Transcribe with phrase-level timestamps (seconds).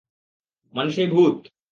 [0.73, 1.37] মানে সেই ভূত?